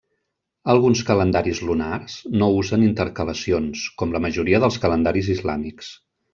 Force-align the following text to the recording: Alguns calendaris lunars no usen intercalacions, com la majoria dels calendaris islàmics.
Alguns 0.73 1.03
calendaris 1.09 1.61
lunars 1.67 2.15
no 2.43 2.49
usen 2.63 2.87
intercalacions, 2.87 3.87
com 4.03 4.17
la 4.19 4.25
majoria 4.27 4.65
dels 4.67 4.83
calendaris 4.89 5.33
islàmics. 5.39 5.97